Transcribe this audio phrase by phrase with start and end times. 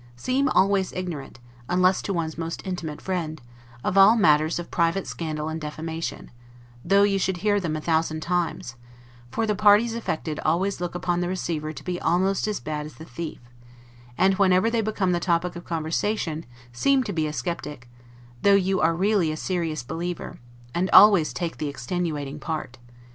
[0.15, 1.39] Seem always ignorant
[1.69, 3.39] (unless to one's most intimate friend)
[3.83, 6.31] of all matters of private scandal and defamation,
[6.83, 8.73] though you should hear them a thousand times;
[9.29, 12.95] for the parties affected always look upon the receiver to be almost as bad as
[12.95, 13.41] the thief:
[14.17, 17.87] and, whenever they become the topic of conversation seem to be a skeptic,
[18.41, 20.39] though you are really a serious believer;
[20.73, 22.79] and always take the extenuating part.